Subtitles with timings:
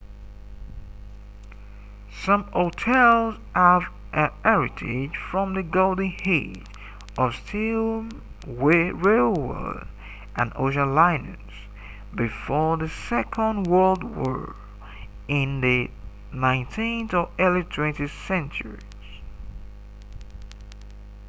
[2.11, 6.65] some hotels have a heritage from the golden age
[7.19, 8.09] of steam
[8.47, 9.85] railways
[10.35, 11.37] and ocean liners
[12.15, 14.55] before the second world war
[15.27, 15.87] in the
[16.33, 18.89] 19th or early 20th centuries